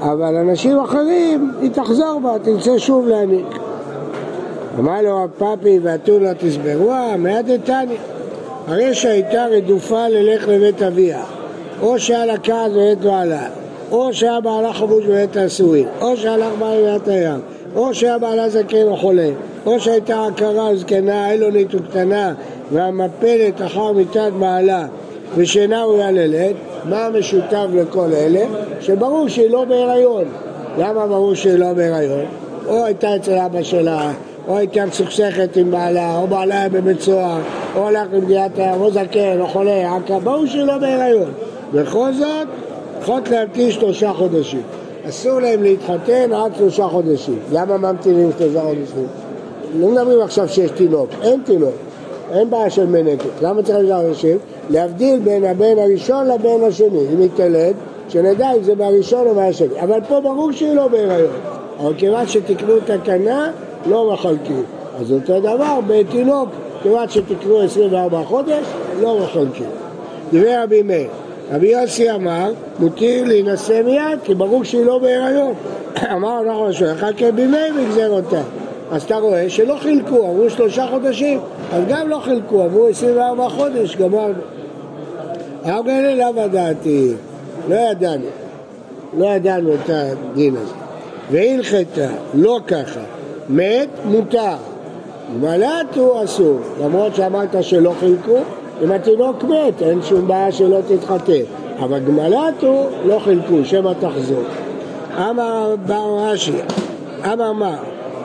אבל 0.00 0.36
אנשים 0.36 0.78
אחרים, 0.78 1.52
היא 1.60 1.70
תחזור 1.70 2.20
בה, 2.22 2.36
תרצה 2.42 2.78
שוב 2.78 3.08
להעניק. 3.08 3.46
אמר 4.78 5.02
לו 5.02 5.16
רב 5.16 5.30
פאפי 5.38 5.78
ואתונה 5.82 6.34
תסברוה, 6.34 7.16
מיד 7.16 7.46
דתני. 7.46 7.96
הרי 8.68 8.94
שהייתה 8.94 9.46
רדופה 9.46 10.08
ללך 10.08 10.48
לבית 10.48 10.82
אביה, 10.82 11.22
או 11.82 11.98
שהיה 11.98 12.26
לה 12.26 12.38
כעס 12.38 12.72
בבית 12.72 13.00
בעלה, 13.00 13.48
או 13.90 14.12
שהיה 14.12 14.40
בעלה 14.40 14.72
חבוש 14.72 15.04
בבית 15.04 15.36
האסורים, 15.36 15.86
או 16.00 16.16
שהלך 16.16 16.52
בעלה 16.58 16.98
בבית 16.98 17.08
הים, 17.08 17.40
או 17.76 17.94
שהיה 17.94 18.18
בעלה 18.18 18.48
זקן 18.48 18.82
או 18.82 18.96
חולה, 18.96 19.30
או 19.66 19.80
שהייתה 19.80 20.26
עקרה 20.26 20.76
זקנה, 20.76 21.30
אילונית 21.32 21.74
וקטנה, 21.74 22.34
והמפלת 22.72 23.62
אחר 23.66 23.92
מיתת 23.92 24.30
בעלה, 24.38 24.86
ושינה 25.36 25.84
ראויה 25.84 26.10
ללד, 26.10 26.54
מה 26.84 27.06
המשותף 27.06 27.66
לכל 27.74 28.12
אלה? 28.12 28.44
שברור 28.80 29.28
שהיא 29.28 29.50
לא 29.50 29.64
בהיריון. 29.64 30.24
למה 30.78 31.06
ברור 31.06 31.34
שהיא 31.34 31.58
לא 31.58 31.72
בהיריון? 31.72 32.24
או 32.66 32.84
הייתה 32.84 33.16
אצל 33.16 33.38
אבא 33.38 33.62
שלה, 33.62 34.12
או 34.48 34.56
הייתה 34.56 34.86
מסוכסכת 34.86 35.56
עם 35.56 35.70
בעלה, 35.70 36.16
או 36.16 36.26
בעלה 36.26 36.60
היה 36.60 36.68
בבית 36.68 37.00
סוהר, 37.00 37.40
או 37.76 37.88
הלך 37.88 38.06
למדינת 38.12 38.58
הים, 38.58 38.80
או 38.80 38.90
זקן, 38.90 39.40
או 39.40 39.46
חולה, 39.46 39.98
ברור 40.24 40.46
שהיא 40.46 40.62
לא 40.62 40.78
בהיריון. 40.78 41.32
בכל 41.72 42.12
זאת, 42.12 42.48
צריכות 43.04 43.28
להמתין 43.28 43.70
שלושה 43.70 44.12
חודשים. 44.12 44.62
אסור 45.08 45.40
להם 45.40 45.62
להתחתן 45.62 46.32
עד 46.32 46.52
שלושה 46.58 46.88
חודשים. 46.88 47.38
למה 47.52 47.76
ממתינים 47.76 48.30
שלושה 48.38 48.62
חודשים? 48.62 49.06
לא 49.78 49.88
מדברים 49.88 50.20
עכשיו 50.20 50.48
שיש 50.48 50.70
תינוק, 50.70 51.10
אין 51.22 51.40
תינוק. 51.44 51.74
אין 52.32 52.50
בעיה 52.50 52.70
של 52.70 52.86
מנקת. 52.86 53.42
למה 53.42 53.62
צריך 53.62 53.78
לדעת 53.78 54.04
אנשים? 54.04 54.38
להבדיל 54.70 55.20
בין 55.20 55.44
הבן 55.44 55.78
הראשון 55.78 56.26
לבן 56.28 56.64
השני. 56.68 57.06
אם 57.12 57.20
היא 57.20 57.28
תלד, 57.36 57.74
שנדע 58.08 58.52
אם 58.52 58.62
זה 58.62 58.74
מהראשון 58.74 59.26
או 59.26 59.34
מהשני. 59.34 59.80
אבל 59.82 60.00
פה 60.08 60.20
ברור 60.20 60.52
שהיא 60.52 60.74
לא 60.74 60.88
בהיריון. 60.88 61.36
אבל 61.80 61.94
כיוון 61.96 62.26
שתקנו 62.26 62.74
תקנה, 62.84 63.50
לא 63.86 64.12
מחלקים. 64.12 64.62
אז 65.00 65.12
אותו 65.12 65.40
דבר 65.40 65.78
בתינוק, 65.86 66.48
כיוון 66.82 67.08
שתקנו 67.08 67.60
24 67.60 68.22
חודש, 68.24 68.66
לא 69.00 69.18
מחלקים. 69.22 69.68
דברי 70.32 70.56
רבי 70.56 70.82
מאיר, 70.82 71.08
רבי 71.52 71.66
יוסי 71.66 72.10
אמר, 72.10 72.52
מותיר 72.78 73.24
להינשא 73.24 73.82
מיד, 73.84 74.18
כי 74.24 74.34
ברור 74.34 74.64
שהיא 74.64 74.84
לא 74.84 74.98
בהיריון. 74.98 75.54
אמר 76.14 76.40
אנחנו 76.40 76.72
שואל, 76.72 76.94
חכה 76.94 77.32
בימי 77.32 77.56
וגזר 77.76 78.10
אותה. 78.10 78.40
אז 78.90 79.02
אתה 79.02 79.16
רואה 79.16 79.50
שלא 79.50 79.76
חילקו, 79.82 80.16
אמרו 80.16 80.50
שלושה 80.50 80.86
חודשים, 80.90 81.40
אז 81.72 81.82
גם 81.88 82.08
לא 82.08 82.20
חילקו, 82.24 82.64
אמרו 82.64 82.88
24 82.88 83.48
חודש, 83.48 83.96
גמרנו. 83.96 84.34
הרב 85.64 85.84
גליל 85.84 86.18
לאו 86.18 86.44
ידעתי, 86.44 87.12
לא 87.68 87.74
ידענו, 87.74 88.26
לא 89.18 89.26
ידענו 89.26 89.74
את 89.74 89.90
הדין 89.90 90.56
הזה. 90.56 90.74
והלכתה, 91.30 92.08
לא 92.34 92.58
ככה, 92.66 93.00
מת, 93.48 93.88
מותר, 94.04 94.56
מלט 95.40 95.96
הוא 95.96 96.24
אסור, 96.24 96.58
למרות 96.82 97.14
שאמרת 97.14 97.56
שלא 97.60 97.92
חילקו, 98.00 98.38
אם 98.82 98.92
התינוק 98.92 99.44
מת, 99.44 99.82
אין 99.82 100.02
שום 100.02 100.28
בעיה 100.28 100.52
שלא 100.52 100.78
תתחתן, 100.88 101.42
אבל 101.78 101.98
גמלת 101.98 102.62
הוא 102.62 102.86
לא 103.06 103.18
חילקו, 103.18 103.64
שמא 103.64 103.92
תחזור. 104.00 104.42
אמר 105.18 105.74
בר 105.86 106.18
רש"י, 106.18 106.52
אמר 107.32 107.52
מה? 107.52 107.76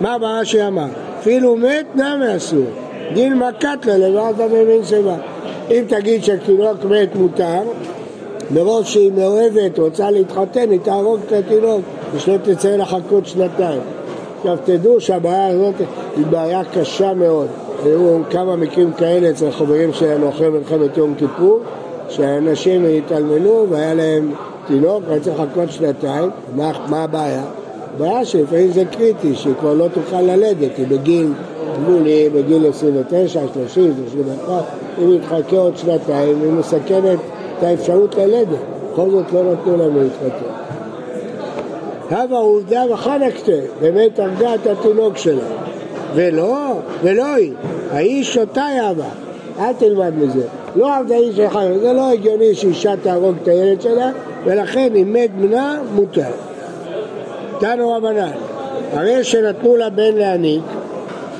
מה 0.02 0.18
בר 0.18 0.40
רש"י 0.40 0.68
אמר? 0.68 0.88
אפילו 1.20 1.56
מת 1.56 1.96
נמי 1.96 2.38
אסור, 2.38 2.66
דין 3.14 3.34
מכת 3.34 3.86
לה 3.86 3.98
לבד 3.98 4.34
במין 4.38 4.84
שיבה. 4.84 5.16
אם 5.72 5.84
תגיד 5.88 6.24
שתינוק 6.24 6.86
מת 6.86 7.16
מותר, 7.16 7.62
מרוב 8.52 8.86
שהיא 8.86 9.12
מאוהבת, 9.12 9.80
רוצה 9.80 10.12
להתחתן, 10.12 10.72
היא 10.72 10.80
תהרוג 10.84 11.20
את 11.28 11.32
התינוק, 11.32 11.82
ושלא 12.14 12.38
תצא 12.38 12.76
לחכות 12.76 13.26
שנתיים. 13.28 13.82
עכשיו 14.40 14.58
תדעו 14.66 15.02
שהבעיה 15.02 15.48
הזאת 15.48 15.76
היא 16.18 16.26
בעיה 16.26 16.62
קשה 16.64 17.14
מאוד. 17.14 17.48
היו 17.86 18.18
כמה 18.30 18.56
מקרים 18.56 18.94
כאלה 18.94 19.30
אצל 19.30 19.52
חברים 19.52 19.94
שלנו 19.94 20.30
אחרי 20.30 20.50
מלחמת 20.50 20.98
יום 20.98 21.14
כיפור, 21.18 21.60
שאנשים 22.10 22.86
התאלמנו 22.98 23.66
והיה 23.70 23.94
להם 23.94 24.32
תינוק 24.68 25.04
והיה 25.08 25.20
צריך 25.20 25.40
לחכות 25.40 25.72
שנתיים, 25.72 26.30
מה, 26.56 26.72
מה 26.88 27.04
הבעיה? 27.04 27.44
הבעיה 27.96 28.26
שלפעמים 28.26 28.72
זה 28.72 28.86
קריטי, 28.86 29.36
שהיא 29.36 29.54
כבר 29.60 29.74
לא 29.74 29.88
תוכל 29.94 30.22
ללדת, 30.22 30.78
היא 30.78 30.88
בגיל 30.88 31.34
גבולי, 31.76 32.30
בגיל 32.30 32.68
29, 32.70 33.40
30, 33.54 33.94
31, 34.12 34.64
אם 35.02 35.12
היא 35.12 35.20
תחכה 35.22 35.58
עוד 35.58 35.78
שנתיים, 35.78 36.42
היא 36.42 36.52
מסכנת 36.52 37.20
את 37.58 37.64
האפשרות 37.64 38.16
ללדת, 38.16 38.60
בכל 38.92 39.12
זאת 39.12 39.34
לא 39.34 39.44
נתנו 39.54 39.78
לנו 39.78 40.04
להתחתן. 40.04 40.69
הווה 42.10 42.38
עובדה 42.38 42.84
וחנקתה, 42.90 43.52
באמת 43.82 44.20
הרגה 44.20 44.56
את 44.56 44.68
התינוק 44.68 45.18
שלה. 45.18 45.44
ולא, 46.16 46.80
ולא 47.04 47.36
היא, 47.36 47.54
האיש 47.92 48.34
שותה 48.34 48.68
יאבה, 48.78 49.10
אל 49.60 49.74
תלמד 49.74 50.14
מזה. 50.16 50.48
לא 50.76 50.96
עבדה 50.96 51.16
איש 51.16 51.36
שלך, 51.36 51.60
זה 51.82 51.94
לא 51.94 52.12
הגיוני 52.12 52.56
שאישה 52.56 52.94
תהרוג 53.04 53.36
את 53.44 53.48
הילד 53.48 53.82
שלה, 53.82 54.12
ולכן 54.46 54.96
אם 54.96 55.14
מת 55.14 55.32
בנה, 55.36 55.80
מותר. 55.96 56.32
תנו 57.60 57.92
רבנן, 57.92 58.32
הרי 58.94 59.24
שנתנו 59.24 59.76
לה 59.76 59.90
בן 59.90 60.16
להניק, 60.16 60.64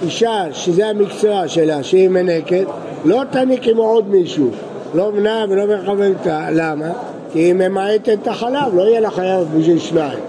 אישה 0.04 0.44
שזה 0.52 0.88
המקצוע 0.88 1.48
שלה, 1.48 1.84
שהיא 1.84 2.10
מנקת, 2.10 2.66
לא 3.06 3.22
תניק 3.32 3.68
עם 3.68 3.78
עוד 3.78 4.10
מישהו, 4.10 4.50
לא 4.94 5.12
בנה 5.12 5.46
ולא 5.50 5.66
בחברתה, 5.66 6.48
למה? 6.52 6.90
כי 7.34 7.40
היא 7.40 7.54
ממעטת 7.54 8.10
את 8.22 8.28
החלב, 8.28 8.76
לא 8.76 8.82
יהיה 8.82 9.00
לה 9.00 9.12
חייב 9.12 9.48
בשביל 9.58 9.80
שניים. 9.80 10.20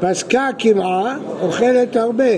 פסקה 0.00 0.48
קמעה, 0.58 1.16
אוכלת 1.42 1.96
הרבה. 1.96 2.34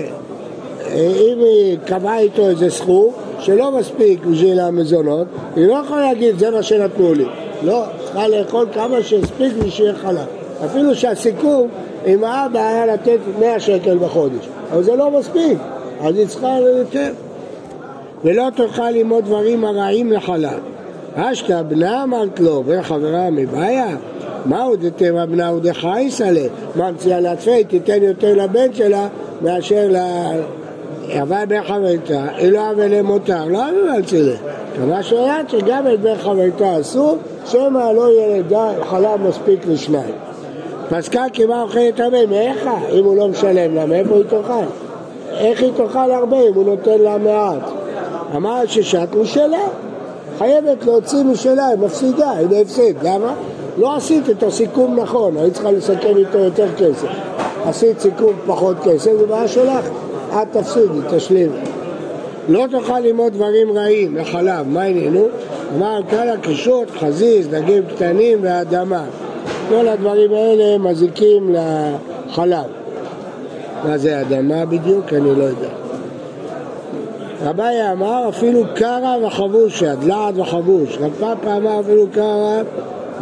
אם 0.95 1.37
היא 1.39 1.77
קבעה 1.85 2.19
איתו 2.19 2.49
איזה 2.49 2.69
סכום 2.69 3.13
שלא 3.39 3.71
מספיק 3.71 4.25
בשביל 4.25 4.59
המזונות, 4.59 5.27
היא 5.55 5.67
לא 5.67 5.73
יכולה 5.85 6.01
להגיד 6.01 6.39
זה 6.39 6.51
מה 6.51 6.63
שנתנו 6.63 7.13
לי. 7.13 7.25
לא, 7.63 7.83
צריכה 8.03 8.27
לאכול 8.27 8.67
כמה 8.73 9.03
שהספיק 9.03 9.53
בשביל 9.65 9.95
חלב. 9.95 10.25
אפילו 10.65 10.95
שהסיכום 10.95 11.67
עם 12.05 12.23
האבא 12.23 12.67
היה 12.67 12.85
לתת 12.85 13.19
100 13.39 13.59
שקל 13.59 13.97
בחודש, 13.97 14.47
אבל 14.71 14.83
זה 14.83 14.95
לא 14.95 15.19
מספיק, 15.19 15.57
אז 16.01 16.15
היא 16.15 16.27
צריכה 16.27 16.57
יותר. 16.77 17.11
ולא 18.23 18.47
תאכל 18.55 18.89
ללמוד 18.89 19.25
דברים 19.25 19.65
הרעים 19.65 20.11
לחלב. 20.11 20.59
אשתא 21.15 21.61
בנה 21.61 22.03
אמרת 22.03 22.39
לו, 22.39 22.63
וחברה 22.65 23.29
מבעיה? 23.29 23.95
מהו 24.45 24.75
דתימה 24.75 25.25
בנה 25.25 25.53
ודחייס 25.53 26.21
עליה? 26.21 26.49
ממציאה 26.75 27.19
לעצמי, 27.19 27.63
תיתן 27.63 28.03
יותר 28.03 28.33
לבן 28.35 28.73
שלה 28.73 29.07
מאשר 29.41 29.87
ל... 29.89 29.97
אבל 31.21 31.45
בן 31.47 31.63
חברתה, 31.63 32.25
אילו 32.37 32.59
אבלה 32.71 33.01
מותר, 33.01 33.45
לא 33.45 33.69
אבלה 33.69 33.99
אצילה. 33.99 34.35
כמה 34.75 35.03
שיודעת 35.03 35.49
שגם 35.49 35.87
את 35.93 36.01
בן 36.01 36.15
חברתה 36.17 36.79
אסור, 36.79 37.17
שמא 37.45 37.91
לא 37.95 38.11
יהיה 38.11 38.43
חלב 38.83 39.27
מספיק 39.27 39.59
לשניים. 39.67 40.15
פסקה 40.89 41.23
כמה 41.33 41.61
אוכלת 41.61 41.99
הרבה, 41.99 42.25
מאיך? 42.25 42.69
אם 42.93 43.03
הוא 43.03 43.17
לא 43.17 43.27
משלם 43.27 43.75
לה, 43.75 43.85
מאיפה 43.85 44.15
היא 44.15 44.23
תאכל? 44.23 44.65
איך 45.37 45.61
היא 45.61 45.71
תאכל 45.77 46.11
הרבה 46.11 46.37
אם 46.39 46.53
הוא 46.53 46.65
נותן 46.65 46.99
לה 46.99 47.17
מעט? 47.17 47.71
אמר 48.35 48.65
ששת 48.65 49.07
משלה, 49.21 49.67
חייבת 50.37 50.85
להוציא 50.85 51.23
משלה, 51.23 51.67
היא 51.67 51.77
מפסידה, 51.77 52.31
היא 52.31 52.47
בהפסד, 52.47 53.03
למה? 53.03 53.33
לא 53.77 53.95
עשית 53.95 54.29
את 54.29 54.43
הסיכום 54.43 54.99
נכון, 54.99 55.37
היית 55.37 55.53
צריכה 55.53 55.71
לסכם 55.71 56.17
איתו 56.17 56.37
יותר 56.37 56.67
כסף. 56.77 57.07
עשית 57.65 57.99
סיכום 57.99 58.33
פחות 58.45 58.77
כסף, 58.83 59.11
זה 59.19 59.25
בעיה 59.27 59.47
שלך, 59.47 59.89
את 60.29 60.47
תפסידי, 60.51 60.99
תשלים. 61.09 61.51
לא 62.49 62.65
תוכל 62.71 62.99
ללמוד 62.99 63.33
דברים 63.33 63.77
רעים 63.77 64.17
לחלב, 64.17 64.67
מה 64.67 64.81
עניינו? 64.81 65.27
אמר 65.75 65.99
כל 66.09 66.29
הקישוט, 66.29 66.89
חזיז, 66.99 67.47
דגים 67.47 67.83
קטנים 67.95 68.39
ואדמה. 68.41 69.03
כל 69.69 69.87
הדברים 69.87 70.33
האלה 70.33 70.77
מזיקים 70.77 71.55
לחלב. 71.55 72.65
מה 73.83 73.97
זה 73.97 74.21
אדמה 74.21 74.65
בדיוק? 74.65 75.13
אני 75.13 75.35
לא 75.35 75.43
יודע. 75.43 75.69
רביי 77.43 77.91
אמר 77.91 78.29
אפילו 78.29 78.63
קרא 78.75 79.17
וחבושה, 79.23 79.95
דלעת 79.95 80.33
וחבוש. 80.37 80.97
רב 80.97 81.13
פאפה 81.19 81.57
אמר 81.57 81.79
אפילו 81.79 82.05
קרא 82.13 82.61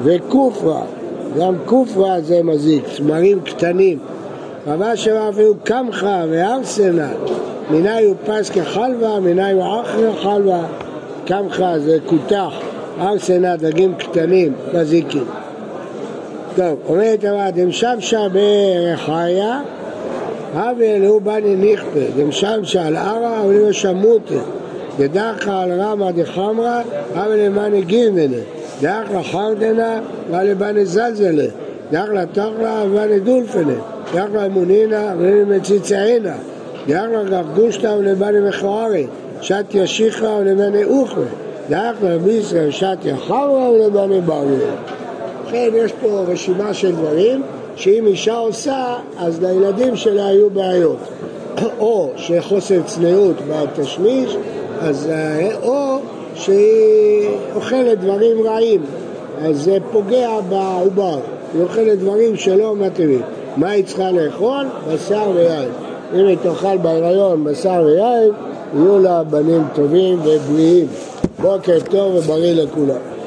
וכופרה, 0.04 0.82
גם 1.40 1.56
כופרה 1.66 2.22
זה 2.22 2.44
מזיק, 2.44 2.84
צמרים 2.98 3.40
קטנים. 3.40 4.00
רבה 4.68 4.96
שאמר 4.96 5.30
אפילו 5.30 5.54
קמחה 5.64 6.24
וארסנה, 6.30 7.10
מיני 7.70 8.06
הוא 8.06 8.16
פס 8.26 8.50
כחלבה, 8.50 9.20
מיני 9.20 9.52
הוא 9.52 9.64
אחר 9.82 10.16
חלבה. 10.22 10.62
קמחה 11.26 11.80
זה 11.80 11.98
כותח, 12.06 12.54
ארסנה 13.00 13.56
דגים 13.56 13.94
קטנים, 13.96 14.54
מזיקים. 14.74 15.24
טוב, 16.56 16.80
אומרת 16.88 17.24
הרב, 17.24 17.52
דמשמשה 17.56 18.28
ברחיה, 18.30 19.62
הבל 20.54 21.06
הוא 21.06 21.22
בני 21.22 21.56
נכפה, 21.56 22.00
דמשמשה 22.18 22.88
על 22.88 22.96
ערא, 22.96 23.42
אבל 23.44 23.58
הוא 23.58 23.72
שמותה, 23.72 24.34
דדחה 24.98 25.62
על 25.62 25.82
רמא 25.82 26.12
דחמרא, 26.12 26.82
אבל 27.14 27.36
למאני 27.40 27.82
גימנה, 27.82 28.38
דאחלה 28.82 29.24
חרדנה, 29.24 30.00
אבל 30.30 30.44
לבני 30.44 30.86
זלזלה, 30.86 31.46
דאחלה 31.92 32.26
תחלה, 32.26 32.84
אבל 32.84 33.20
דולפנה, 33.20 33.74
דאחלה 34.14 34.46
אמונינה, 34.46 35.14
ולמציצעינה, 35.18 36.36
דאחלה 36.88 37.24
גרגושתא 37.24 37.96
ולבני 38.00 38.40
מכוערי, 38.50 39.08
שת 39.42 39.66
ישיכה 39.74 40.38
ולבני 40.40 40.84
אוכלה, 40.84 41.24
דאחלה 41.70 42.18
בישראל 42.18 42.72
שת 42.72 42.98
יחרה 43.06 43.70
ולבני 43.72 44.22
בריא. 44.22 44.68
לכן 45.48 45.70
יש 45.74 45.92
פה 46.02 46.24
רשימה 46.28 46.74
של 46.74 46.92
דברים 46.92 47.42
שאם 47.76 48.04
אישה 48.08 48.38
עושה, 48.38 48.96
אז 49.18 49.44
לילדים 49.44 49.96
שלה 49.96 50.28
היו 50.28 50.50
בעיות. 50.50 50.98
או 51.80 52.12
שחוסר 52.16 52.82
צניעות 52.86 53.36
בתשמיש, 53.50 54.38
אז, 54.82 55.10
או 55.64 55.89
שהיא 56.40 57.30
אוכלת 57.56 58.00
דברים 58.00 58.48
רעים, 58.48 58.82
אז 59.42 59.64
זה 59.64 59.78
פוגע 59.92 60.30
בעובר, 60.50 61.20
היא 61.54 61.62
אוכלת 61.62 62.00
דברים 62.00 62.36
שלא 62.36 62.76
מתאימים. 62.76 63.22
מה 63.58 63.70
היא 63.70 63.86
צריכה 63.86 64.12
לאכול? 64.12 64.66
בשר 64.88 65.32
ויין. 65.36 65.70
אם 66.14 66.26
היא 66.26 66.38
תאכל 66.44 66.78
בהיריון 66.78 67.44
בשר 67.44 67.82
ויין, 67.86 68.32
יהיו 68.76 69.00
לה 69.00 69.24
בנים 69.24 69.64
טובים 69.76 70.20
ובריאים. 70.24 70.88
בוקר 71.42 71.78
טוב 71.90 72.16
ובריא 72.16 72.54
לכולם. 72.54 73.19